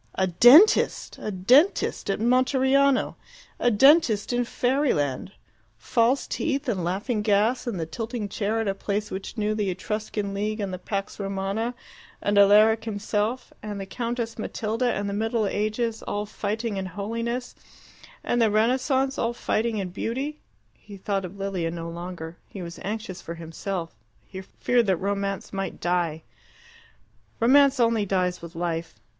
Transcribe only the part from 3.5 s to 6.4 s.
A dentist in fairyland! False